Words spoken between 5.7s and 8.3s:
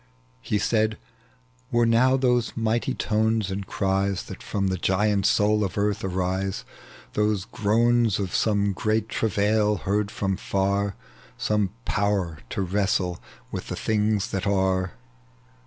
earth arise, Those groans